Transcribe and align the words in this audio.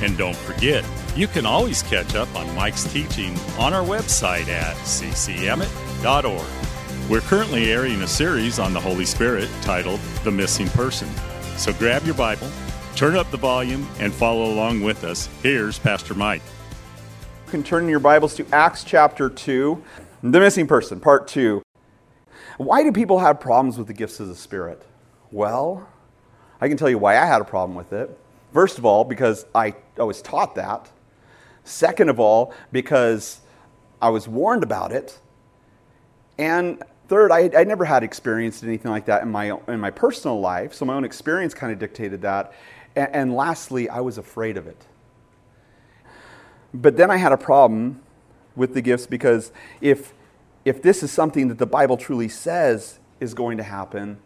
And 0.00 0.16
don't 0.16 0.36
forget, 0.36 0.84
you 1.14 1.26
can 1.26 1.44
always 1.44 1.82
catch 1.82 2.14
up 2.14 2.34
on 2.34 2.54
Mike's 2.54 2.90
teaching 2.90 3.36
on 3.58 3.74
our 3.74 3.84
website 3.84 4.48
at 4.48 4.74
ccemmett.org. 4.76 6.46
We're 7.10 7.20
currently 7.20 7.72
airing 7.72 8.00
a 8.02 8.06
series 8.06 8.58
on 8.58 8.72
the 8.72 8.80
Holy 8.80 9.04
Spirit 9.04 9.48
titled 9.62 10.00
The 10.24 10.30
Missing 10.30 10.68
Person. 10.68 11.08
So 11.56 11.72
grab 11.74 12.04
your 12.04 12.14
Bible, 12.14 12.48
turn 12.96 13.16
up 13.16 13.30
the 13.30 13.36
volume, 13.36 13.86
and 13.98 14.12
follow 14.12 14.44
along 14.52 14.80
with 14.82 15.04
us. 15.04 15.28
Here's 15.42 15.78
Pastor 15.78 16.14
Mike. 16.14 16.42
You 17.46 17.50
can 17.50 17.62
turn 17.62 17.88
your 17.88 18.00
Bibles 18.00 18.34
to 18.36 18.46
Acts 18.52 18.84
chapter 18.84 19.28
2, 19.28 19.82
The 20.22 20.40
Missing 20.40 20.68
Person, 20.68 21.00
part 21.00 21.28
2. 21.28 21.62
Why 22.56 22.82
do 22.84 22.92
people 22.92 23.18
have 23.18 23.40
problems 23.40 23.76
with 23.76 23.88
the 23.88 23.92
gifts 23.92 24.20
of 24.20 24.28
the 24.28 24.36
Spirit? 24.36 24.82
Well, 25.32 25.88
I 26.60 26.68
can 26.68 26.76
tell 26.76 26.88
you 26.88 26.98
why 26.98 27.18
I 27.18 27.26
had 27.26 27.40
a 27.40 27.44
problem 27.44 27.76
with 27.76 27.92
it. 27.92 28.16
First 28.52 28.78
of 28.78 28.84
all, 28.84 29.04
because 29.04 29.46
I, 29.54 29.74
I 29.98 30.02
was 30.02 30.22
taught 30.22 30.54
that. 30.56 30.90
Second 31.64 32.08
of 32.08 32.18
all, 32.18 32.52
because 32.72 33.40
I 34.02 34.08
was 34.08 34.26
warned 34.26 34.62
about 34.62 34.92
it. 34.92 35.18
And 36.38 36.82
third, 37.08 37.30
I, 37.30 37.50
I 37.56 37.64
never 37.64 37.84
had 37.84 38.02
experienced 38.02 38.64
anything 38.64 38.90
like 38.90 39.06
that 39.06 39.22
in 39.22 39.30
my, 39.30 39.58
in 39.68 39.78
my 39.78 39.90
personal 39.90 40.40
life, 40.40 40.72
so 40.74 40.84
my 40.84 40.94
own 40.94 41.04
experience 41.04 41.54
kind 41.54 41.72
of 41.72 41.78
dictated 41.78 42.22
that. 42.22 42.52
And, 42.96 43.14
and 43.14 43.34
lastly, 43.34 43.88
I 43.88 44.00
was 44.00 44.18
afraid 44.18 44.56
of 44.56 44.66
it. 44.66 44.86
But 46.72 46.96
then 46.96 47.10
I 47.10 47.16
had 47.16 47.32
a 47.32 47.36
problem 47.36 48.00
with 48.56 48.74
the 48.74 48.80
gifts 48.80 49.06
because 49.06 49.52
if, 49.80 50.12
if 50.64 50.82
this 50.82 51.02
is 51.02 51.10
something 51.10 51.48
that 51.48 51.58
the 51.58 51.66
Bible 51.66 51.96
truly 51.96 52.28
says 52.28 52.98
is 53.18 53.34
going 53.34 53.56
to 53.58 53.64
happen, 53.64 54.18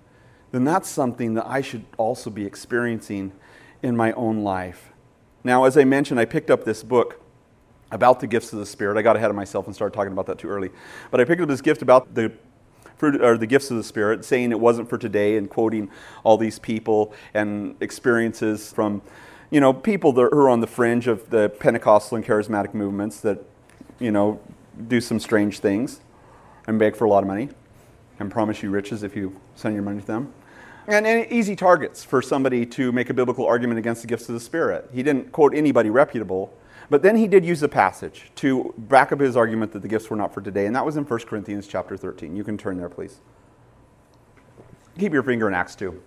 then 0.53 0.65
that's 0.65 0.89
something 0.89 1.35
that 1.35 1.47
I 1.47 1.63
should 1.63 1.85
also 1.97 2.31
be 2.31 2.45
experiencing 2.45 3.33
in 3.83 3.97
my 3.97 4.13
own 4.13 4.43
life. 4.43 4.93
Now, 5.43 5.65
as 5.65 5.77
I 5.77 5.85
mentioned, 5.85 6.19
I 6.19 6.25
picked 6.25 6.51
up 6.51 6.65
this 6.65 6.83
book 6.83 7.21
about 7.91 8.21
the 8.21 8.27
gifts 8.27 8.53
of 8.53 8.59
the 8.59 8.67
Spirit. 8.67 8.97
I 8.97 9.03
got 9.03 9.17
ahead 9.17 9.31
of 9.31 9.37
myself 9.37 9.67
and 9.67 9.75
started 9.75 9.95
talking 9.95 10.13
about 10.13 10.27
that 10.27 10.39
too 10.39 10.49
early. 10.49 10.71
But 11.11 11.21
I 11.21 11.25
picked 11.25 11.43
up 11.43 11.49
this 11.49 11.61
gift 11.61 11.83
about 11.83 12.15
the 12.15 12.33
fruit 12.97 13.21
or 13.21 13.37
the 13.37 13.47
gifts 13.47 13.71
of 13.71 13.77
the 13.77 13.85
Spirit, 13.85 14.25
saying 14.25 14.51
it 14.53 14.61
wasn't 14.61 14.89
for 14.89 14.97
today 14.97 15.37
and 15.37 15.51
quoting 15.51 15.91
all 16.25 16.37
these 16.39 16.59
people 16.59 17.13
and 17.35 17.77
experiences 17.81 18.73
from, 18.73 19.03
you 19.51 19.61
know, 19.61 19.73
people 19.73 20.13
that 20.15 20.23
are 20.23 20.49
on 20.49 20.61
the 20.61 20.67
fringe 20.67 21.07
of 21.07 21.31
the 21.31 21.51
Pentecostal 21.61 22.17
and 22.17 22.25
charismatic 22.25 22.73
movements 22.73 23.21
that, 23.21 23.39
you 24.01 24.11
know, 24.11 24.41
do 24.89 25.01
some 25.01 25.21
strange 25.21 25.59
things 25.59 26.01
and 26.67 26.79
beg 26.79 26.97
for 26.97 27.05
a 27.05 27.09
lot 27.09 27.23
of 27.23 27.29
money 27.29 27.51
and 28.19 28.31
promise 28.31 28.63
you 28.63 28.71
riches 28.71 29.03
if 29.03 29.15
you 29.15 29.39
send 29.55 29.75
your 29.75 29.85
money 29.85 30.01
to 30.01 30.07
them 30.07 30.33
and, 30.87 31.07
and, 31.07 31.31
easy 31.33 31.57
targets 31.57 32.05
for 32.05 32.21
somebody 32.21 32.67
to 32.67 32.93
make 32.93 33.11
a 33.11 33.15
biblical 33.15 33.47
argument 33.47 33.79
against 33.79 34.03
the 34.03 34.09
gifts 34.09 34.29
of 34.29 34.35
the 34.35 34.41
Spirit. 34.41 34.91
He 34.93 35.03
didn't 35.03 35.33
quote 35.33 35.55
anybody 35.55 35.91
reputable, 35.91 36.57
but 36.91 37.03
then 37.03 37.17
he 37.17 37.27
did 37.27 37.45
use 37.45 37.63
a 37.63 37.69
passage 37.69 38.31
to 38.37 38.75
back 38.77 39.13
up 39.13 39.21
his 39.21 39.37
argument 39.37 39.73
that 39.73 39.83
the 39.83 39.89
gifts 39.89 40.11
were 40.11 40.17
not 40.17 40.35
for 40.35 40.41
today, 40.41 40.67
and 40.67 40.77
that 40.77 40.85
was 40.85 40.97
in 40.97 41.05
1 41.05 41.21
Corinthians 41.21 41.67
chapter 41.67 41.97
13. 41.97 42.37
You 42.37 42.45
can 42.45 42.59
turn 42.59 42.77
there, 42.77 42.89
please. 42.89 43.21
Keep 44.99 45.13
your 45.13 45.23
finger 45.23 45.49
in 45.49 45.55
Acts 45.55 45.75
2. 45.75 46.01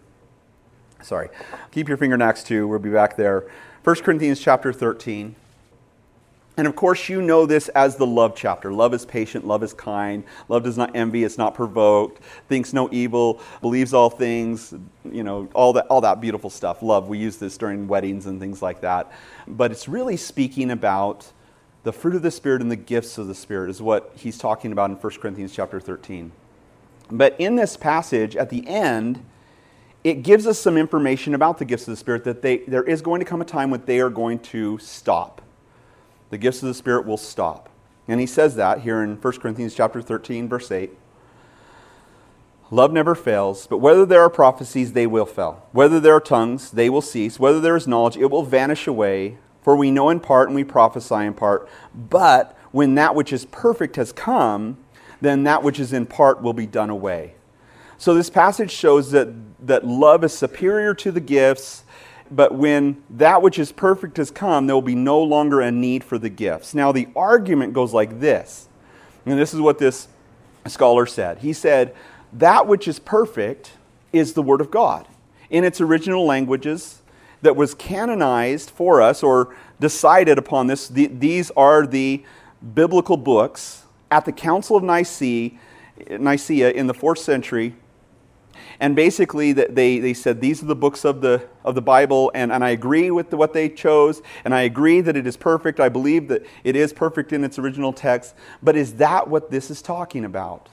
Sorry. 1.01 1.29
Keep 1.71 1.87
your 1.87 1.97
finger 1.97 2.16
in 2.16 2.21
Acts 2.21 2.43
2. 2.43 2.67
We'll 2.67 2.79
be 2.79 2.89
back 2.89 3.17
there. 3.17 3.47
1 3.83 3.95
Corinthians 3.97 4.39
chapter 4.39 4.71
13. 4.71 5.35
And 6.57 6.66
of 6.66 6.75
course, 6.75 7.07
you 7.07 7.22
know 7.22 7.45
this 7.45 7.69
as 7.69 7.97
the 7.97 8.06
love 8.07 8.35
chapter. 8.35 8.73
Love 8.73 8.95
is 8.95 9.06
patient, 9.06 9.45
love 9.45 9.62
is 9.62 9.73
kind, 9.73 10.23
love 10.50 10.63
does 10.63 10.75
not 10.75 10.95
envy, 10.95 11.23
it's 11.23 11.38
not 11.38 11.53
provoked, 11.53 12.19
thinks 12.50 12.73
no 12.73 12.90
evil, 12.91 13.40
believes 13.62 13.94
all 13.94 14.09
things, 14.09 14.73
you 15.09 15.23
know, 15.23 15.47
all 15.53 15.73
that, 15.73 15.85
all 15.85 16.01
that 16.01 16.19
beautiful 16.19 16.50
stuff. 16.50 16.81
Love, 16.81 17.07
we 17.07 17.19
use 17.19 17.38
this 17.38 17.59
during 17.59 17.88
weddings 17.88 18.25
and 18.25 18.40
things 18.40 18.59
like 18.59 18.81
that. 18.81 19.12
But 19.47 19.72
it's 19.72 19.88
really 19.88 20.17
speaking 20.17 20.72
about 20.72 21.31
the 21.84 21.94
fruit 21.94 22.16
of 22.16 22.23
the 22.23 22.31
Spirit 22.31 22.63
and 22.63 22.72
the 22.72 22.75
gifts 22.75 23.19
of 23.19 23.28
the 23.28 23.35
Spirit, 23.35 23.69
is 23.69 23.79
what 23.79 24.12
he's 24.16 24.40
talking 24.40 24.72
about 24.72 24.90
in 24.90 24.96
1 24.96 25.13
Corinthians 25.22 25.53
chapter 25.53 25.79
13. 25.79 26.31
But 27.12 27.35
in 27.38 27.56
this 27.56 27.78
passage, 27.78 28.35
at 28.35 28.50
the 28.50 28.67
end, 28.67 29.23
it 30.03 30.23
gives 30.23 30.47
us 30.47 30.59
some 30.59 30.75
information 30.75 31.35
about 31.35 31.59
the 31.59 31.66
gifts 31.66 31.84
of 31.84 31.91
the 31.91 31.97
Spirit 31.97 32.23
that 32.23 32.41
they, 32.41 32.57
there 32.59 32.84
is 32.84 33.03
going 33.03 33.19
to 33.19 33.25
come 33.25 33.41
a 33.41 33.46
time 33.46 33.69
when 33.69 33.85
they 33.85 34.00
are 34.00 34.09
going 34.09 34.40
to 34.40 34.79
stop 34.79 35.44
the 36.29 36.38
gifts 36.38 36.61
of 36.61 36.67
the 36.67 36.73
Spirit 36.73 37.05
will 37.05 37.17
stop. 37.17 37.69
And 38.07 38.19
he 38.19 38.25
says 38.25 38.55
that 38.55 38.81
here 38.81 39.01
in 39.03 39.15
1 39.15 39.39
Corinthians 39.39 39.75
chapter 39.75 40.01
13, 40.01 40.47
verse 40.47 40.71
8. 40.71 40.91
Love 42.69 42.91
never 42.91 43.15
fails, 43.15 43.65
but 43.65 43.77
whether 43.77 44.05
there 44.05 44.21
are 44.21 44.29
prophecies, 44.29 44.91
they 44.91 45.07
will 45.07 45.25
fail. 45.25 45.66
Whether 45.71 45.99
there 45.99 46.16
are 46.16 46.21
tongues, 46.21 46.71
they 46.71 46.89
will 46.89 47.01
cease. 47.01 47.39
Whether 47.39 47.61
there 47.61 47.77
is 47.77 47.87
knowledge, 47.87 48.17
it 48.17 48.29
will 48.29 48.43
vanish 48.43 48.87
away. 48.87 49.37
For 49.61 49.75
we 49.75 49.91
know 49.91 50.09
in 50.09 50.19
part 50.19 50.49
and 50.49 50.55
we 50.55 50.63
prophesy 50.63 51.16
in 51.16 51.33
part. 51.33 51.67
But 51.93 52.57
when 52.71 52.95
that 52.95 53.16
which 53.16 53.31
is 53.31 53.45
perfect 53.45 53.95
has 53.95 54.11
come, 54.11 54.77
then 55.21 55.43
that 55.43 55.63
which 55.63 55.79
is 55.79 55.93
in 55.93 56.05
part 56.05 56.41
will 56.41 56.53
be 56.53 56.66
done 56.66 56.89
away. 56.89 57.35
So 57.97 58.13
this 58.13 58.29
passage 58.29 58.71
shows 58.71 59.11
that, 59.11 59.29
that 59.66 59.85
love 59.85 60.23
is 60.23 60.31
superior 60.31 60.93
to 60.95 61.11
the 61.11 61.19
gifts 61.19 61.83
but 62.31 62.53
when 62.53 63.03
that 63.09 63.41
which 63.41 63.59
is 63.59 63.71
perfect 63.71 64.17
has 64.17 64.31
come, 64.31 64.67
there 64.67 64.75
will 64.75 64.81
be 64.81 64.95
no 64.95 65.21
longer 65.21 65.61
a 65.61 65.71
need 65.71 66.03
for 66.03 66.17
the 66.17 66.29
gifts. 66.29 66.73
Now, 66.73 66.91
the 66.91 67.07
argument 67.15 67.73
goes 67.73 67.93
like 67.93 68.19
this, 68.19 68.67
and 69.25 69.38
this 69.38 69.53
is 69.53 69.61
what 69.61 69.77
this 69.77 70.07
scholar 70.67 71.05
said. 71.05 71.39
He 71.39 71.53
said, 71.53 71.95
That 72.33 72.67
which 72.67 72.87
is 72.87 72.99
perfect 72.99 73.71
is 74.11 74.33
the 74.33 74.41
Word 74.41 74.61
of 74.61 74.71
God 74.71 75.07
in 75.49 75.63
its 75.63 75.79
original 75.79 76.25
languages 76.25 77.01
that 77.41 77.55
was 77.55 77.73
canonized 77.73 78.69
for 78.69 79.01
us 79.01 79.23
or 79.23 79.55
decided 79.79 80.37
upon 80.37 80.67
this. 80.67 80.87
these 80.87 81.51
are 81.51 81.85
the 81.85 82.23
biblical 82.73 83.17
books 83.17 83.83
at 84.09 84.25
the 84.25 84.31
Council 84.31 84.75
of 84.75 84.83
Nicaea, 84.83 85.51
Nicaea 86.09 86.71
in 86.71 86.87
the 86.87 86.93
fourth 86.93 87.19
century 87.19 87.75
and 88.79 88.95
basically, 88.95 89.53
they, 89.53 90.00
they 90.00 90.13
said, 90.13 90.40
These 90.40 90.62
are 90.62 90.68
the 90.68 90.75
books 90.75 91.03
of 91.03 91.22
the, 91.22 91.47
of 91.63 91.75
the 91.75 91.81
Bible, 91.81 92.31
and, 92.35 92.51
and 92.51 92.63
I 92.63 92.69
agree 92.69 93.09
with 93.09 93.29
the, 93.31 93.38
what 93.38 93.53
they 93.53 93.69
chose, 93.69 94.22
and 94.45 94.53
I 94.53 94.62
agree 94.62 95.01
that 95.01 95.18
it 95.18 95.25
is 95.25 95.35
perfect. 95.35 95.79
I 95.79 95.90
believe 95.90 96.28
that 96.28 96.45
it 96.63 96.75
is 96.75 96.94
perfect 96.94 97.34
in 97.34 97.44
its 97.44 97.57
original 97.57 97.91
text. 97.91 98.35
But 98.62 98.75
is 98.75 98.96
that 98.96 99.28
what 99.28 99.50
this 99.50 99.72
is 99.72 99.81
talking 99.81 100.23
about? 100.23 100.69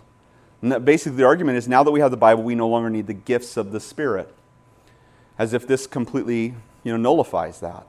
And 0.60 0.84
basically, 0.84 1.16
the 1.16 1.24
argument 1.24 1.58
is 1.58 1.66
now 1.66 1.82
that 1.82 1.90
we 1.90 2.00
have 2.00 2.10
the 2.10 2.16
Bible, 2.16 2.42
we 2.42 2.54
no 2.54 2.68
longer 2.68 2.90
need 2.90 3.06
the 3.06 3.14
gifts 3.14 3.56
of 3.56 3.72
the 3.72 3.80
Spirit, 3.80 4.32
as 5.38 5.52
if 5.52 5.66
this 5.66 5.86
completely 5.86 6.54
you 6.84 6.92
know, 6.92 6.96
nullifies 6.96 7.60
that. 7.60 7.88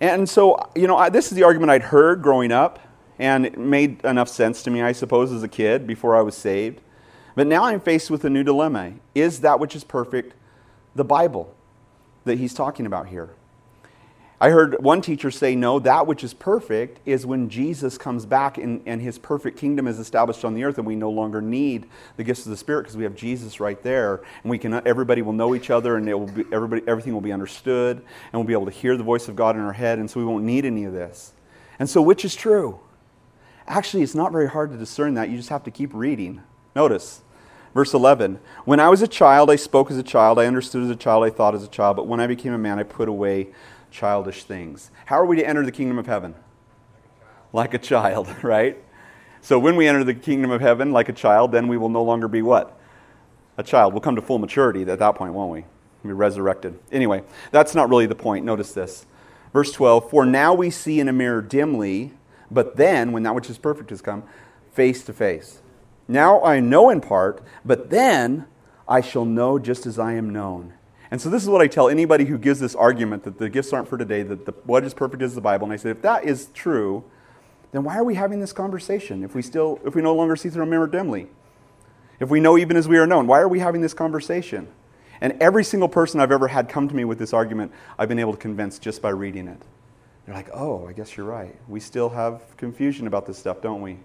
And 0.00 0.28
so, 0.28 0.70
you 0.74 0.86
know, 0.86 0.96
I, 0.96 1.08
this 1.08 1.26
is 1.26 1.36
the 1.36 1.44
argument 1.44 1.70
I'd 1.70 1.82
heard 1.82 2.20
growing 2.20 2.52
up, 2.52 2.78
and 3.18 3.46
it 3.46 3.58
made 3.58 4.04
enough 4.04 4.28
sense 4.28 4.62
to 4.64 4.70
me, 4.70 4.82
I 4.82 4.92
suppose, 4.92 5.32
as 5.32 5.42
a 5.42 5.48
kid 5.48 5.86
before 5.86 6.16
I 6.16 6.20
was 6.20 6.36
saved. 6.36 6.80
But 7.34 7.46
now 7.46 7.64
I'm 7.64 7.80
faced 7.80 8.10
with 8.10 8.24
a 8.24 8.30
new 8.30 8.44
dilemma. 8.44 8.94
Is 9.14 9.40
that 9.40 9.58
which 9.58 9.74
is 9.74 9.84
perfect 9.84 10.34
the 10.94 11.04
Bible 11.04 11.54
that 12.24 12.38
he's 12.38 12.54
talking 12.54 12.86
about 12.86 13.08
here? 13.08 13.30
I 14.40 14.50
heard 14.50 14.82
one 14.82 15.00
teacher 15.00 15.30
say, 15.30 15.54
no, 15.54 15.78
that 15.78 16.06
which 16.06 16.22
is 16.22 16.34
perfect 16.34 17.00
is 17.06 17.24
when 17.24 17.48
Jesus 17.48 17.96
comes 17.96 18.26
back 18.26 18.58
and, 18.58 18.82
and 18.84 19.00
his 19.00 19.16
perfect 19.16 19.56
kingdom 19.56 19.86
is 19.86 19.98
established 19.98 20.44
on 20.44 20.54
the 20.54 20.64
earth 20.64 20.76
and 20.76 20.86
we 20.86 20.96
no 20.96 21.08
longer 21.08 21.40
need 21.40 21.86
the 22.16 22.24
gifts 22.24 22.44
of 22.44 22.50
the 22.50 22.56
Spirit 22.56 22.82
because 22.82 22.96
we 22.96 23.04
have 23.04 23.14
Jesus 23.14 23.58
right 23.58 23.80
there 23.82 24.22
and 24.42 24.50
we 24.50 24.58
can, 24.58 24.74
everybody 24.86 25.22
will 25.22 25.32
know 25.32 25.54
each 25.54 25.70
other 25.70 25.96
and 25.96 26.08
it 26.08 26.14
will 26.14 26.26
be, 26.26 26.44
everybody, 26.52 26.82
everything 26.86 27.14
will 27.14 27.20
be 27.20 27.32
understood 27.32 27.98
and 27.98 28.32
we'll 28.34 28.44
be 28.44 28.52
able 28.52 28.66
to 28.66 28.72
hear 28.72 28.96
the 28.96 29.04
voice 29.04 29.28
of 29.28 29.36
God 29.36 29.56
in 29.56 29.62
our 29.62 29.72
head 29.72 29.98
and 29.98 30.10
so 30.10 30.20
we 30.20 30.26
won't 30.26 30.44
need 30.44 30.64
any 30.64 30.84
of 30.84 30.92
this. 30.92 31.32
And 31.78 31.88
so 31.88 32.02
which 32.02 32.24
is 32.24 32.34
true? 32.34 32.80
Actually, 33.66 34.02
it's 34.02 34.14
not 34.14 34.30
very 34.30 34.48
hard 34.48 34.70
to 34.72 34.76
discern 34.76 35.14
that. 35.14 35.30
You 35.30 35.36
just 35.36 35.48
have 35.48 35.64
to 35.64 35.70
keep 35.70 35.94
reading. 35.94 36.42
Notice, 36.76 37.22
Verse 37.74 37.92
11 37.92 38.38
When 38.64 38.80
I 38.80 38.88
was 38.88 39.02
a 39.02 39.08
child, 39.08 39.50
I 39.50 39.56
spoke 39.56 39.90
as 39.90 39.98
a 39.98 40.02
child, 40.02 40.38
I 40.38 40.46
understood 40.46 40.84
as 40.84 40.90
a 40.90 40.96
child, 40.96 41.24
I 41.24 41.30
thought 41.30 41.54
as 41.54 41.64
a 41.64 41.68
child, 41.68 41.96
but 41.96 42.06
when 42.06 42.20
I 42.20 42.26
became 42.26 42.52
a 42.52 42.58
man, 42.58 42.78
I 42.78 42.84
put 42.84 43.08
away 43.08 43.48
childish 43.90 44.44
things. 44.44 44.90
How 45.06 45.16
are 45.16 45.26
we 45.26 45.36
to 45.36 45.46
enter 45.46 45.64
the 45.64 45.72
kingdom 45.72 45.98
of 45.98 46.06
heaven? 46.06 46.34
Like 47.52 47.74
a 47.74 47.78
child, 47.78 48.28
right? 48.42 48.78
So 49.40 49.58
when 49.58 49.76
we 49.76 49.86
enter 49.86 50.04
the 50.04 50.14
kingdom 50.14 50.50
of 50.50 50.60
heaven 50.60 50.92
like 50.92 51.08
a 51.08 51.12
child, 51.12 51.52
then 51.52 51.68
we 51.68 51.76
will 51.76 51.90
no 51.90 52.02
longer 52.02 52.28
be 52.28 52.40
what? 52.40 52.78
A 53.58 53.62
child. 53.62 53.92
We'll 53.92 54.00
come 54.00 54.16
to 54.16 54.22
full 54.22 54.38
maturity 54.38 54.82
at 54.82 54.98
that 54.98 55.14
point, 55.16 55.34
won't 55.34 55.52
we? 55.52 55.64
We'll 56.02 56.14
be 56.14 56.18
resurrected. 56.18 56.78
Anyway, 56.90 57.22
that's 57.50 57.74
not 57.74 57.90
really 57.90 58.06
the 58.06 58.14
point. 58.14 58.44
Notice 58.44 58.72
this. 58.72 59.04
Verse 59.52 59.70
12 59.72 60.10
For 60.10 60.24
now 60.24 60.54
we 60.54 60.70
see 60.70 60.98
in 60.98 61.08
a 61.08 61.12
mirror 61.12 61.42
dimly, 61.42 62.12
but 62.50 62.76
then, 62.76 63.12
when 63.12 63.22
that 63.24 63.34
which 63.34 63.50
is 63.50 63.58
perfect 63.58 63.90
has 63.90 64.00
come, 64.00 64.24
face 64.72 65.04
to 65.04 65.12
face. 65.12 65.60
Now 66.06 66.42
I 66.42 66.60
know 66.60 66.90
in 66.90 67.00
part, 67.00 67.42
but 67.64 67.90
then 67.90 68.46
I 68.86 69.00
shall 69.00 69.24
know 69.24 69.58
just 69.58 69.86
as 69.86 69.98
I 69.98 70.14
am 70.14 70.30
known. 70.30 70.74
And 71.10 71.20
so 71.20 71.30
this 71.30 71.42
is 71.42 71.48
what 71.48 71.60
I 71.60 71.66
tell 71.66 71.88
anybody 71.88 72.24
who 72.24 72.38
gives 72.38 72.60
this 72.60 72.74
argument 72.74 73.24
that 73.24 73.38
the 73.38 73.48
gifts 73.48 73.72
aren't 73.72 73.88
for 73.88 73.96
today, 73.96 74.22
that 74.22 74.46
the, 74.46 74.52
what 74.64 74.84
is 74.84 74.94
perfect 74.94 75.22
is 75.22 75.34
the 75.34 75.40
Bible. 75.40 75.64
And 75.64 75.72
I 75.72 75.76
say, 75.76 75.90
if 75.90 76.02
that 76.02 76.24
is 76.24 76.46
true, 76.54 77.04
then 77.72 77.84
why 77.84 77.96
are 77.96 78.04
we 78.04 78.14
having 78.14 78.40
this 78.40 78.52
conversation 78.52 79.24
if 79.24 79.34
we 79.34 79.42
still, 79.42 79.80
if 79.84 79.94
we 79.94 80.02
no 80.02 80.14
longer 80.14 80.36
see 80.36 80.48
through 80.48 80.64
a 80.64 80.66
mirror 80.66 80.86
dimly? 80.86 81.28
If 82.20 82.30
we 82.30 82.40
know 82.40 82.58
even 82.58 82.76
as 82.76 82.88
we 82.88 82.98
are 82.98 83.06
known, 83.06 83.26
why 83.26 83.40
are 83.40 83.48
we 83.48 83.58
having 83.58 83.80
this 83.80 83.94
conversation? 83.94 84.68
And 85.20 85.36
every 85.40 85.64
single 85.64 85.88
person 85.88 86.20
I've 86.20 86.32
ever 86.32 86.48
had 86.48 86.68
come 86.68 86.88
to 86.88 86.94
me 86.94 87.04
with 87.04 87.18
this 87.18 87.32
argument, 87.32 87.72
I've 87.98 88.08
been 88.08 88.18
able 88.18 88.32
to 88.32 88.38
convince 88.38 88.78
just 88.78 89.00
by 89.00 89.10
reading 89.10 89.48
it. 89.48 89.62
They're 90.26 90.34
like, 90.34 90.50
oh, 90.54 90.86
I 90.86 90.92
guess 90.92 91.16
you're 91.16 91.26
right. 91.26 91.54
We 91.68 91.80
still 91.80 92.08
have 92.10 92.56
confusion 92.56 93.06
about 93.06 93.26
this 93.26 93.38
stuff, 93.38 93.60
don't 93.60 93.82
we? 93.82 93.98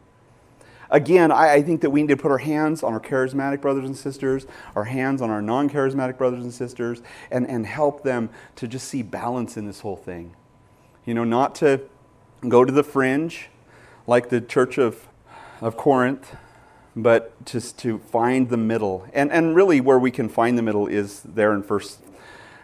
Again, 0.91 1.31
I, 1.31 1.53
I, 1.55 1.61
think 1.61 1.81
that 1.81 1.91
we 1.91 2.01
need 2.01 2.09
to 2.09 2.17
put 2.17 2.31
our 2.31 2.39
hands 2.39 2.81
on 2.81 2.93
our 2.93 2.99
charismatic 2.99 3.61
brothers 3.61 3.85
and 3.85 3.95
sisters, 3.95 4.47
our 4.75 4.85
hands 4.85 5.21
on 5.21 5.29
our 5.29 5.41
non 5.41 5.69
charismatic 5.69 6.17
brothers 6.17 6.43
and 6.43 6.51
sisters, 6.53 7.01
and, 7.29 7.47
and 7.47 7.65
help 7.65 8.03
them 8.03 8.29
to 8.55 8.67
just 8.67 8.87
see 8.87 9.03
balance 9.03 9.55
in 9.55 9.67
this 9.67 9.81
whole 9.81 9.95
thing. 9.95 10.35
You 11.05 11.13
know, 11.13 11.23
not 11.23 11.53
to 11.55 11.81
go 12.47 12.65
to 12.65 12.71
the 12.71 12.83
fringe 12.83 13.49
like 14.07 14.29
the 14.29 14.41
church 14.41 14.79
of, 14.79 15.07
of 15.61 15.77
Corinth, 15.77 16.35
but 16.95 17.45
just 17.45 17.77
to 17.79 17.99
find 17.99 18.49
the 18.49 18.57
middle. 18.57 19.07
And, 19.13 19.31
and 19.31 19.55
really, 19.55 19.79
where 19.79 19.99
we 19.99 20.09
can 20.09 20.27
find 20.27 20.57
the 20.57 20.63
middle 20.63 20.87
is 20.87 21.21
there 21.21 21.53
in 21.53 21.61
1 21.61 21.79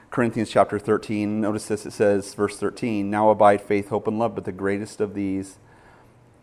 Corinthians 0.09 0.49
chapter 0.49 0.79
13. 0.79 1.41
Notice 1.41 1.67
this 1.67 1.85
it 1.85 1.91
says, 1.91 2.33
verse 2.33 2.57
13, 2.57 3.09
Now 3.09 3.29
abide 3.29 3.61
faith, 3.61 3.89
hope, 3.89 4.07
and 4.07 4.17
love, 4.17 4.33
but 4.33 4.45
the 4.45 4.51
greatest 4.51 4.99
of 4.99 5.13
these 5.13 5.59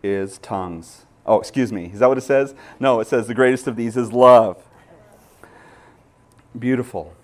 is 0.02 0.38
tongues. 0.38 1.06
Oh, 1.24 1.38
excuse 1.38 1.72
me. 1.72 1.90
Is 1.92 2.00
that 2.00 2.08
what 2.08 2.18
it 2.18 2.22
says? 2.22 2.54
No, 2.80 3.00
it 3.00 3.06
says 3.06 3.26
the 3.26 3.34
greatest 3.34 3.66
of 3.66 3.76
these 3.76 3.96
is 3.96 4.12
love. 4.12 4.62
Beautiful. 6.58 7.14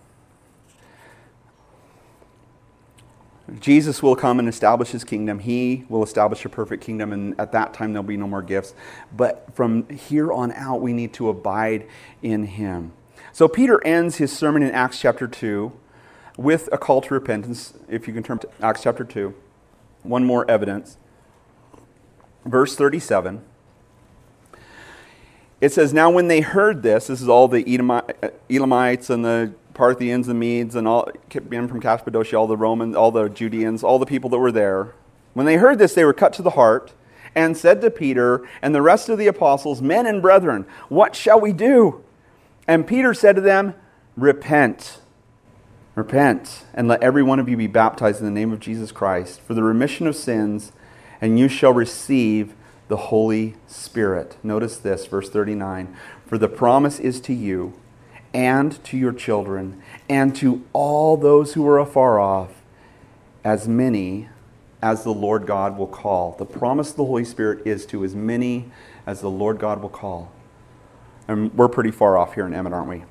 Jesus 3.60 4.02
will 4.02 4.14
come 4.14 4.38
and 4.38 4.48
establish 4.48 4.90
his 4.90 5.04
kingdom. 5.04 5.38
He 5.38 5.84
will 5.88 6.02
establish 6.02 6.44
a 6.44 6.48
perfect 6.48 6.84
kingdom, 6.84 7.12
and 7.12 7.38
at 7.40 7.52
that 7.52 7.72
time 7.72 7.92
there'll 7.92 8.06
be 8.06 8.16
no 8.16 8.28
more 8.28 8.42
gifts. 8.42 8.74
But 9.16 9.48
from 9.54 9.88
here 9.88 10.32
on 10.32 10.52
out, 10.52 10.80
we 10.82 10.92
need 10.92 11.14
to 11.14 11.28
abide 11.30 11.86
in 12.22 12.44
him. 12.44 12.92
So 13.32 13.48
Peter 13.48 13.84
ends 13.86 14.16
his 14.16 14.36
sermon 14.36 14.62
in 14.62 14.70
Acts 14.72 15.00
chapter 15.00 15.26
2 15.26 15.72
with 16.36 16.68
a 16.72 16.78
call 16.78 17.00
to 17.02 17.14
repentance, 17.14 17.74
if 17.88 18.06
you 18.06 18.14
can 18.14 18.22
turn 18.22 18.38
to 18.38 18.48
Acts 18.60 18.82
chapter 18.82 19.04
2. 19.04 19.34
One 20.02 20.24
more 20.24 20.48
evidence. 20.50 20.98
Verse 22.44 22.76
37. 22.76 23.42
It 25.60 25.72
says, 25.72 25.92
Now 25.92 26.10
when 26.10 26.28
they 26.28 26.40
heard 26.40 26.82
this, 26.82 27.08
this 27.08 27.20
is 27.20 27.28
all 27.28 27.48
the 27.48 27.64
uh, 27.78 28.28
Elamites 28.48 29.10
and 29.10 29.24
the 29.24 29.52
Parthians, 29.74 30.26
and 30.28 30.40
Medes, 30.40 30.74
and 30.74 30.88
all 30.88 31.08
men 31.48 31.68
from 31.68 31.80
Cappadocia, 31.80 32.36
all 32.36 32.46
the 32.46 32.56
Romans, 32.56 32.96
all 32.96 33.12
the 33.12 33.28
Judeans, 33.28 33.84
all 33.84 33.98
the 33.98 34.06
people 34.06 34.28
that 34.30 34.38
were 34.38 34.52
there. 34.52 34.94
When 35.34 35.46
they 35.46 35.56
heard 35.56 35.78
this, 35.78 35.94
they 35.94 36.04
were 36.04 36.12
cut 36.12 36.32
to 36.34 36.42
the 36.42 36.50
heart 36.50 36.92
and 37.34 37.56
said 37.56 37.80
to 37.80 37.90
Peter 37.90 38.46
and 38.60 38.74
the 38.74 38.82
rest 38.82 39.08
of 39.08 39.18
the 39.18 39.28
apostles, 39.28 39.80
Men 39.80 40.06
and 40.06 40.20
brethren, 40.20 40.66
what 40.88 41.14
shall 41.14 41.40
we 41.40 41.52
do? 41.52 42.02
And 42.66 42.86
Peter 42.86 43.14
said 43.14 43.36
to 43.36 43.42
them, 43.42 43.74
Repent. 44.16 45.00
Repent, 45.94 46.64
and 46.74 46.88
let 46.88 47.02
every 47.02 47.22
one 47.22 47.38
of 47.38 47.48
you 47.48 47.56
be 47.56 47.66
baptized 47.66 48.20
in 48.20 48.26
the 48.26 48.32
name 48.32 48.52
of 48.52 48.60
Jesus 48.60 48.92
Christ 48.92 49.40
for 49.40 49.54
the 49.54 49.62
remission 49.62 50.06
of 50.06 50.16
sins, 50.16 50.72
and 51.20 51.38
you 51.38 51.48
shall 51.48 51.72
receive 51.72 52.54
the 52.88 52.96
Holy 52.96 53.54
Spirit. 53.66 54.36
Notice 54.42 54.78
this, 54.78 55.06
verse 55.06 55.30
39 55.30 55.94
For 56.26 56.38
the 56.38 56.48
promise 56.48 56.98
is 56.98 57.20
to 57.22 57.34
you 57.34 57.74
and 58.34 58.82
to 58.84 58.96
your 58.98 59.12
children, 59.12 59.82
and 60.08 60.36
to 60.36 60.64
all 60.74 61.16
those 61.16 61.54
who 61.54 61.66
are 61.66 61.78
afar 61.78 62.20
off, 62.20 62.50
as 63.42 63.66
many 63.66 64.28
as 64.82 65.02
the 65.02 65.12
Lord 65.12 65.46
God 65.46 65.78
will 65.78 65.86
call. 65.86 66.36
The 66.38 66.44
promise 66.44 66.90
of 66.90 66.96
the 66.96 67.04
Holy 67.04 67.24
Spirit 67.24 67.66
is 67.66 67.86
to 67.86 68.04
as 68.04 68.14
many 68.14 68.70
as 69.06 69.20
the 69.20 69.30
Lord 69.30 69.58
God 69.58 69.80
will 69.80 69.88
call. 69.88 70.30
And 71.26 71.52
we're 71.54 71.68
pretty 71.68 71.90
far 71.90 72.16
off 72.16 72.34
here 72.34 72.46
in 72.46 72.54
Emmett, 72.54 72.72
aren't 72.72 72.88
we? 72.88 73.04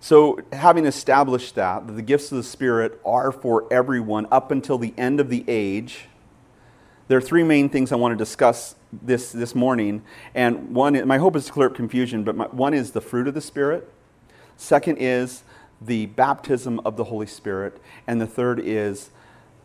So, 0.00 0.38
having 0.52 0.84
established 0.84 1.54
that, 1.54 1.86
that 1.86 1.94
the 1.94 2.02
gifts 2.02 2.30
of 2.30 2.36
the 2.36 2.44
Spirit 2.44 3.00
are 3.06 3.32
for 3.32 3.66
everyone 3.72 4.26
up 4.30 4.50
until 4.50 4.76
the 4.76 4.92
end 4.98 5.18
of 5.18 5.30
the 5.30 5.44
age, 5.48 6.08
there 7.08 7.18
are 7.18 7.22
three 7.22 7.42
main 7.42 7.68
things 7.68 7.92
I 7.92 7.96
want 7.96 8.12
to 8.12 8.16
discuss 8.16 8.76
this, 8.92 9.32
this 9.32 9.54
morning. 9.54 10.02
And 10.34 10.74
one, 10.74 11.06
my 11.06 11.18
hope 11.18 11.36
is 11.36 11.46
to 11.46 11.52
clear 11.52 11.68
up 11.68 11.74
confusion, 11.74 12.24
but 12.24 12.36
my, 12.36 12.46
one 12.46 12.74
is 12.74 12.92
the 12.92 13.00
fruit 13.00 13.28
of 13.28 13.34
the 13.34 13.40
Spirit. 13.40 13.92
Second 14.56 14.98
is 14.98 15.42
the 15.80 16.06
baptism 16.06 16.80
of 16.84 16.96
the 16.96 17.04
Holy 17.04 17.26
Spirit. 17.26 17.80
And 18.06 18.20
the 18.20 18.26
third 18.26 18.58
is 18.58 19.10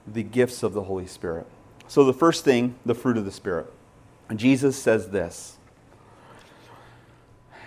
the 0.06 0.24
gifts 0.24 0.64
of 0.64 0.74
the 0.74 0.84
Holy 0.84 1.08
Spirit. 1.08 1.46
So, 1.88 2.04
the 2.04 2.14
first 2.14 2.44
thing, 2.44 2.76
the 2.86 2.96
fruit 2.96 3.18
of 3.18 3.26
the 3.26 3.32
Spirit. 3.32 3.72
Jesus 4.36 4.80
says 4.80 5.10
this. 5.10 5.58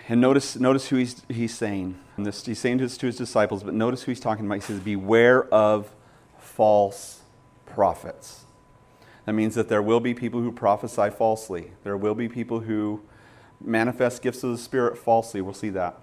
And 0.09 0.21
notice, 0.21 0.57
notice 0.57 0.89
who 0.89 0.97
he's, 0.97 1.23
he's 1.29 1.55
saying. 1.57 1.99
And 2.17 2.27
this, 2.27 2.45
he's 2.45 2.59
saying 2.59 2.79
this 2.79 2.97
to 2.99 3.07
his 3.07 3.17
disciples, 3.17 3.63
but 3.63 3.75
notice 3.75 4.03
who 4.03 4.11
he's 4.11 4.21
talking 4.21 4.47
about. 4.47 4.57
He 4.57 4.61
says, 4.61 4.81
Beware 4.81 5.45
of 5.45 5.93
false 6.39 7.21
prophets. 7.67 8.45
That 9.27 9.35
means 9.35 9.55
that 9.55 9.69
there 9.69 9.83
will 9.83 10.01
be 10.01 10.15
people 10.15 10.41
who 10.41 10.51
prophesy 10.51 11.11
falsely. 11.11 11.73
There 11.85 11.97
will 11.97 12.15
be 12.15 12.29
people 12.29 12.61
who 12.61 13.03
manifest 13.61 14.23
gifts 14.23 14.43
of 14.43 14.51
the 14.51 14.59
Spirit 14.59 14.99
falsely. 14.99 15.41
We'll 15.41 15.55
see 15.55 15.71
that. 15.71 15.99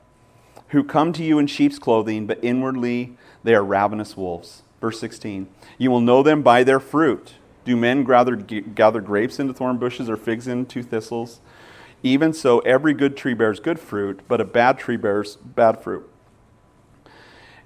Who 0.70 0.84
come 0.84 1.14
to 1.14 1.24
you 1.24 1.40
in 1.40 1.48
sheep's 1.48 1.80
clothing, 1.80 2.28
but 2.28 2.40
inwardly 2.44 3.18
they 3.44 3.56
are 3.56 3.64
ravenous 3.64 4.16
wolves. 4.16 4.64
Verse 4.80 5.00
16 5.00 5.48
You 5.78 5.92
will 5.92 6.02
know 6.02 6.24
them 6.24 6.42
by 6.42 6.64
their 6.64 6.80
fruit. 6.80 7.34
Do 7.66 7.76
men 7.76 8.04
gather, 8.04 8.36
gather 8.36 9.02
grapes 9.02 9.40
into 9.40 9.54
thorn 9.54 9.78
bushes 9.78 10.10
or 10.10 10.18
figs 10.18 10.48
into 10.48 10.82
thistles? 10.82 11.40
Even 12.02 12.32
so, 12.32 12.60
every 12.60 12.94
good 12.94 13.18
tree 13.18 13.34
bears 13.34 13.60
good 13.60 13.80
fruit, 13.80 14.22
but 14.28 14.40
a 14.40 14.46
bad 14.46 14.80
tree 14.80 14.96
bears 14.96 15.36
bad 15.36 15.84
fruit. 15.84 16.09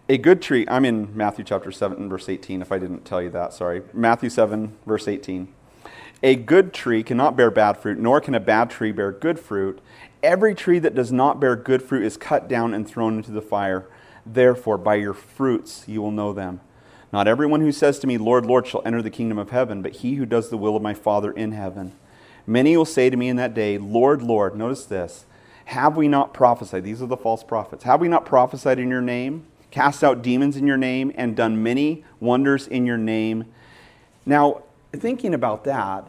A 0.09 0.17
good 0.17 0.41
tree, 0.41 0.65
I'm 0.67 0.83
in 0.83 1.15
Matthew 1.15 1.45
chapter 1.45 1.71
7, 1.71 2.09
verse 2.09 2.27
18, 2.27 2.61
if 2.61 2.73
I 2.73 2.77
didn't 2.77 3.05
tell 3.05 3.21
you 3.21 3.29
that, 3.29 3.53
sorry. 3.53 3.83
Matthew 3.93 4.29
7, 4.29 4.77
verse 4.85 5.07
18. 5.07 5.47
A 6.21 6.35
good 6.35 6.73
tree 6.73 7.03
cannot 7.03 7.37
bear 7.37 7.49
bad 7.49 7.77
fruit, 7.77 7.97
nor 7.97 8.19
can 8.19 8.35
a 8.35 8.41
bad 8.41 8.69
tree 8.69 8.91
bear 8.91 9.13
good 9.13 9.39
fruit. 9.39 9.79
Every 10.21 10.55
tree 10.55 10.77
that 10.79 10.93
does 10.93 11.13
not 11.13 11.39
bear 11.39 11.55
good 11.55 11.81
fruit 11.81 12.03
is 12.03 12.17
cut 12.17 12.49
down 12.49 12.73
and 12.73 12.85
thrown 12.85 13.15
into 13.15 13.31
the 13.31 13.41
fire. 13.41 13.87
Therefore, 14.25 14.77
by 14.77 14.95
your 14.95 15.13
fruits 15.13 15.85
you 15.87 16.01
will 16.01 16.11
know 16.11 16.33
them. 16.33 16.59
Not 17.13 17.29
everyone 17.29 17.61
who 17.61 17.71
says 17.71 17.97
to 17.99 18.07
me, 18.07 18.17
Lord, 18.17 18.45
Lord, 18.45 18.67
shall 18.67 18.81
enter 18.85 19.01
the 19.01 19.09
kingdom 19.09 19.37
of 19.37 19.51
heaven, 19.51 19.81
but 19.81 19.97
he 19.97 20.15
who 20.15 20.25
does 20.25 20.49
the 20.49 20.57
will 20.57 20.75
of 20.75 20.81
my 20.81 20.93
Father 20.93 21.31
in 21.31 21.53
heaven. 21.53 21.93
Many 22.45 22.75
will 22.75 22.83
say 22.83 23.09
to 23.09 23.15
me 23.15 23.29
in 23.29 23.37
that 23.37 23.53
day, 23.53 23.77
Lord, 23.77 24.21
Lord, 24.21 24.57
notice 24.57 24.83
this, 24.83 25.23
have 25.65 25.95
we 25.95 26.09
not 26.09 26.33
prophesied? 26.33 26.83
These 26.83 27.01
are 27.01 27.07
the 27.07 27.15
false 27.15 27.41
prophets. 27.41 27.85
Have 27.85 28.01
we 28.01 28.09
not 28.09 28.25
prophesied 28.25 28.79
in 28.79 28.89
your 28.89 29.01
name? 29.01 29.45
Cast 29.73 30.03
out 30.03 30.21
demons 30.21 30.55
in 30.55 30.67
your 30.67 30.77
name, 30.77 31.11
and 31.15 31.35
done 31.35 31.63
many 31.63 32.05
wonders 32.19 32.67
in 32.67 32.85
your 32.85 32.95
name. 32.95 33.43
Now, 34.23 34.61
thinking 34.91 35.33
about 35.33 35.63
that, 35.63 36.05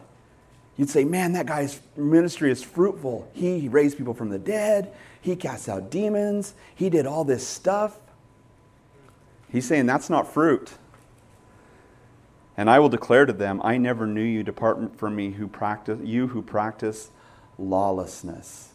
you'd 0.77 0.91
say, 0.91 1.03
man, 1.03 1.33
that 1.33 1.47
guy's 1.47 1.81
ministry 1.97 2.51
is 2.51 2.61
fruitful. 2.61 3.27
He 3.33 3.67
raised 3.67 3.97
people 3.97 4.13
from 4.13 4.29
the 4.29 4.37
dead, 4.37 4.93
he 5.19 5.35
cast 5.35 5.67
out 5.67 5.89
demons, 5.89 6.53
he 6.75 6.91
did 6.91 7.07
all 7.07 7.23
this 7.23 7.45
stuff. 7.45 7.97
He's 9.51 9.67
saying 9.67 9.87
that's 9.87 10.11
not 10.11 10.31
fruit. 10.31 10.73
And 12.55 12.69
I 12.69 12.77
will 12.77 12.89
declare 12.89 13.25
to 13.25 13.33
them, 13.33 13.59
I 13.63 13.77
never 13.79 14.05
knew 14.05 14.21
you. 14.21 14.43
Depart 14.43 14.95
from 14.95 15.15
me, 15.15 15.31
who 15.31 15.47
practice 15.47 15.99
you 16.03 16.27
who 16.27 16.43
practice 16.43 17.09
lawlessness. 17.57 18.74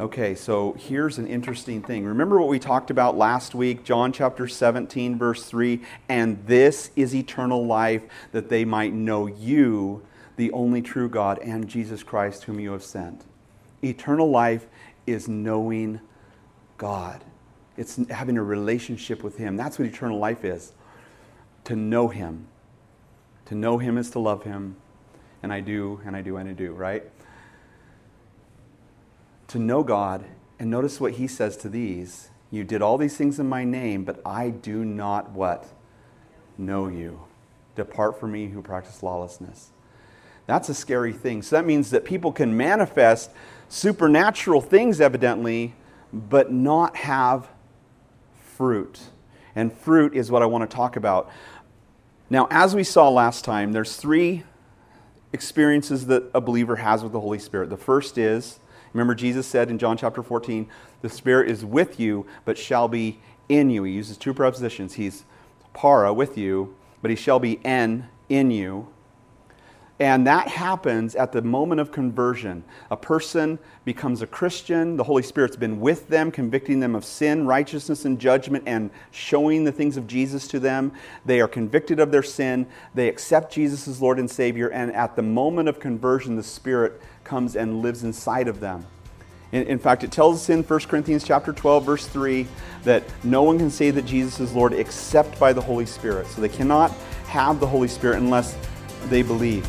Okay, 0.00 0.36
so 0.36 0.76
here's 0.78 1.18
an 1.18 1.26
interesting 1.26 1.82
thing. 1.82 2.06
Remember 2.06 2.38
what 2.38 2.48
we 2.48 2.60
talked 2.60 2.92
about 2.92 3.18
last 3.18 3.52
week, 3.52 3.82
John 3.82 4.12
chapter 4.12 4.46
17, 4.46 5.18
verse 5.18 5.42
3? 5.42 5.82
And 6.08 6.46
this 6.46 6.92
is 6.94 7.16
eternal 7.16 7.66
life, 7.66 8.04
that 8.30 8.48
they 8.48 8.64
might 8.64 8.92
know 8.92 9.26
you, 9.26 10.06
the 10.36 10.52
only 10.52 10.82
true 10.82 11.08
God, 11.08 11.40
and 11.40 11.66
Jesus 11.66 12.04
Christ, 12.04 12.44
whom 12.44 12.60
you 12.60 12.70
have 12.70 12.84
sent. 12.84 13.24
Eternal 13.82 14.30
life 14.30 14.68
is 15.04 15.26
knowing 15.26 15.98
God, 16.76 17.24
it's 17.76 17.96
having 18.08 18.38
a 18.38 18.42
relationship 18.42 19.24
with 19.24 19.36
Him. 19.36 19.56
That's 19.56 19.80
what 19.80 19.88
eternal 19.88 20.18
life 20.20 20.44
is 20.44 20.74
to 21.64 21.74
know 21.74 22.06
Him. 22.06 22.46
To 23.46 23.56
know 23.56 23.78
Him 23.78 23.98
is 23.98 24.10
to 24.10 24.20
love 24.20 24.44
Him. 24.44 24.76
And 25.42 25.52
I 25.52 25.58
do, 25.58 26.00
and 26.06 26.14
I 26.14 26.22
do, 26.22 26.36
and 26.36 26.48
I 26.48 26.52
do, 26.52 26.70
right? 26.70 27.02
To 29.48 29.58
know 29.58 29.82
God. 29.82 30.24
And 30.58 30.70
notice 30.70 31.00
what 31.00 31.12
he 31.14 31.26
says 31.26 31.56
to 31.58 31.68
these 31.68 32.30
You 32.50 32.64
did 32.64 32.82
all 32.82 32.98
these 32.98 33.16
things 33.16 33.38
in 33.38 33.48
my 33.48 33.64
name, 33.64 34.04
but 34.04 34.20
I 34.24 34.50
do 34.50 34.84
not 34.84 35.30
what? 35.30 35.66
Know 36.56 36.88
you. 36.88 37.20
Depart 37.74 38.18
from 38.18 38.32
me 38.32 38.48
who 38.48 38.62
practice 38.62 39.02
lawlessness. 39.02 39.70
That's 40.46 40.68
a 40.68 40.74
scary 40.74 41.12
thing. 41.12 41.42
So 41.42 41.56
that 41.56 41.66
means 41.66 41.90
that 41.90 42.04
people 42.04 42.32
can 42.32 42.56
manifest 42.56 43.30
supernatural 43.68 44.62
things, 44.62 45.00
evidently, 45.00 45.74
but 46.12 46.50
not 46.50 46.96
have 46.96 47.48
fruit. 48.40 48.98
And 49.54 49.72
fruit 49.72 50.14
is 50.14 50.30
what 50.30 50.42
I 50.42 50.46
want 50.46 50.68
to 50.68 50.74
talk 50.74 50.96
about. 50.96 51.30
Now, 52.30 52.48
as 52.50 52.74
we 52.74 52.82
saw 52.82 53.08
last 53.08 53.44
time, 53.44 53.72
there's 53.72 53.96
three 53.96 54.44
experiences 55.32 56.06
that 56.06 56.24
a 56.34 56.40
believer 56.40 56.76
has 56.76 57.02
with 57.02 57.12
the 57.12 57.20
Holy 57.20 57.38
Spirit. 57.38 57.68
The 57.70 57.76
first 57.76 58.18
is, 58.18 58.58
remember 58.92 59.14
Jesus 59.14 59.46
said 59.46 59.70
in 59.70 59.78
John 59.78 59.96
chapter 59.96 60.22
14, 60.22 60.68
the 61.02 61.08
Spirit 61.08 61.48
is 61.50 61.64
with 61.64 61.98
you, 62.00 62.26
but 62.44 62.58
shall 62.58 62.88
be 62.88 63.20
in 63.48 63.70
you. 63.70 63.84
He 63.84 63.92
uses 63.92 64.16
two 64.16 64.34
prepositions. 64.34 64.94
He's 64.94 65.24
para, 65.72 66.12
with 66.12 66.36
you, 66.36 66.74
but 67.00 67.10
he 67.10 67.16
shall 67.16 67.38
be 67.38 67.64
en, 67.64 68.08
in 68.28 68.50
you. 68.50 68.88
And 70.00 70.28
that 70.28 70.46
happens 70.46 71.16
at 71.16 71.32
the 71.32 71.42
moment 71.42 71.80
of 71.80 71.90
conversion. 71.90 72.62
A 72.88 72.96
person 72.96 73.58
becomes 73.84 74.22
a 74.22 74.28
Christian. 74.28 74.96
The 74.96 75.02
Holy 75.02 75.24
Spirit's 75.24 75.56
been 75.56 75.80
with 75.80 76.06
them, 76.08 76.30
convicting 76.30 76.78
them 76.78 76.94
of 76.94 77.04
sin, 77.04 77.46
righteousness, 77.46 78.04
and 78.04 78.18
judgment, 78.18 78.62
and 78.66 78.90
showing 79.10 79.64
the 79.64 79.72
things 79.72 79.96
of 79.96 80.06
Jesus 80.06 80.46
to 80.48 80.60
them. 80.60 80.92
They 81.26 81.40
are 81.40 81.48
convicted 81.48 81.98
of 81.98 82.12
their 82.12 82.22
sin. 82.22 82.68
They 82.94 83.08
accept 83.08 83.52
Jesus 83.52 83.88
as 83.88 84.00
Lord 84.00 84.20
and 84.20 84.30
Savior. 84.30 84.68
And 84.68 84.92
at 84.92 85.16
the 85.16 85.22
moment 85.22 85.68
of 85.68 85.80
conversion, 85.80 86.36
the 86.36 86.44
Spirit 86.44 87.00
comes 87.24 87.56
and 87.56 87.82
lives 87.82 88.04
inside 88.04 88.46
of 88.46 88.60
them. 88.60 88.86
In, 89.50 89.64
in 89.64 89.78
fact, 89.80 90.04
it 90.04 90.12
tells 90.12 90.36
us 90.36 90.48
in 90.48 90.62
1 90.62 90.80
Corinthians 90.80 91.24
chapter 91.24 91.52
12, 91.52 91.84
verse 91.84 92.06
3, 92.06 92.46
that 92.84 93.02
no 93.24 93.42
one 93.42 93.58
can 93.58 93.70
say 93.70 93.90
that 93.90 94.04
Jesus 94.04 94.38
is 94.38 94.52
Lord 94.52 94.74
except 94.74 95.40
by 95.40 95.52
the 95.52 95.60
Holy 95.60 95.86
Spirit. 95.86 96.28
So 96.28 96.40
they 96.40 96.48
cannot 96.48 96.92
have 97.26 97.58
the 97.58 97.66
Holy 97.66 97.88
Spirit 97.88 98.18
unless 98.18 98.56
they 99.08 99.22
believe. 99.22 99.68